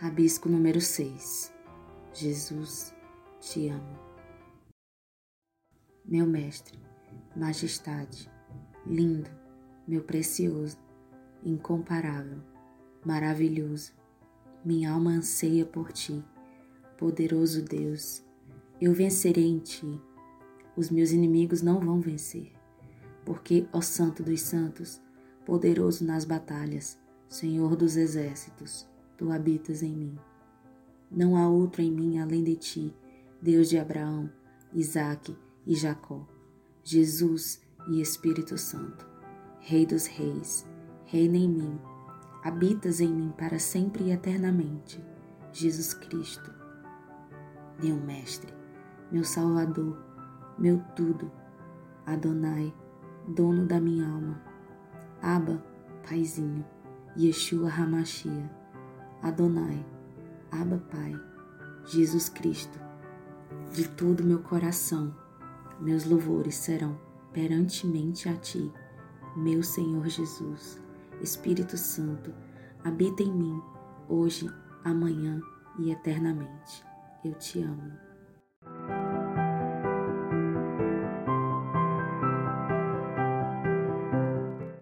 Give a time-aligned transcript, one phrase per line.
[0.00, 1.52] Rabisco número 6.
[2.14, 2.94] Jesus,
[3.38, 3.98] te amo.
[6.06, 6.78] Meu mestre,
[7.36, 8.26] majestade,
[8.86, 9.28] lindo,
[9.86, 10.78] meu precioso,
[11.44, 12.38] incomparável,
[13.04, 13.92] maravilhoso,
[14.64, 16.24] minha alma anseia por ti,
[16.96, 18.24] poderoso Deus.
[18.80, 20.00] Eu vencerei em ti.
[20.74, 22.50] Os meus inimigos não vão vencer,
[23.22, 24.98] porque, ó Santo dos Santos,
[25.44, 26.98] poderoso nas batalhas,
[27.28, 28.88] Senhor dos exércitos,
[29.20, 30.18] tu habitas em mim.
[31.10, 32.96] Não há outro em mim além de ti,
[33.42, 34.32] Deus de Abraão,
[34.72, 36.26] Isaque e Jacó,
[36.82, 39.06] Jesus e Espírito Santo,
[39.60, 40.66] Rei dos Reis,
[41.04, 41.78] reina em mim,
[42.42, 45.04] habitas em mim para sempre e eternamente,
[45.52, 46.50] Jesus Cristo,
[47.82, 48.54] meu Mestre,
[49.12, 50.02] meu Salvador,
[50.58, 51.30] meu tudo,
[52.06, 52.72] Adonai,
[53.28, 54.40] dono da minha alma,
[55.20, 55.62] Abba,
[56.08, 56.64] Paizinho,
[57.18, 58.60] Yeshua Hamashia,
[59.22, 59.84] Adonai,
[60.50, 61.14] Abba Pai,
[61.86, 62.78] Jesus Cristo,
[63.70, 65.14] de todo meu coração,
[65.78, 66.98] meus louvores serão
[67.32, 68.72] perantemente a Ti,
[69.36, 70.82] meu Senhor Jesus,
[71.20, 72.32] Espírito Santo,
[72.82, 73.62] habita em mim,
[74.08, 74.50] hoje,
[74.84, 75.40] amanhã
[75.78, 76.84] e eternamente.
[77.22, 78.09] Eu te amo.